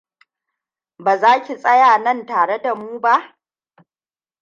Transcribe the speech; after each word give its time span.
Ba 0.97 1.17
za 1.17 1.43
ki 1.43 1.55
tsaya 1.57 1.97
nan 1.97 2.25
tare 2.25 2.57
da 2.59 2.73
mu 2.75 2.99
ba? 2.99 3.37